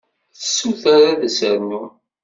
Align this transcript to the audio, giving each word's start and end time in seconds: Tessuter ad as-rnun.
Tessuter 0.37 1.01
ad 1.11 1.21
as-rnun. 1.27 1.89